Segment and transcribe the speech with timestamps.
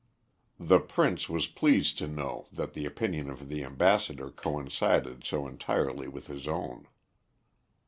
[0.59, 6.07] The Prince was pleased to know that the opinion of the ambassador coincided so entirely
[6.07, 6.87] with his own.